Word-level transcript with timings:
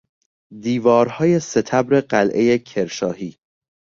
دیوارهای 0.61 1.39
ستبر 1.39 2.01
قعلهی 2.01 2.59
کرشاهی 2.59 3.37